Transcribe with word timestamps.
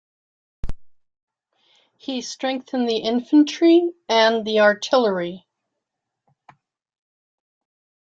He 1.99 2.23
strengthened 2.23 2.89
the 2.89 2.97
infantry 2.97 3.91
and 4.09 4.43
the 4.43 4.61
artillery. 4.61 5.45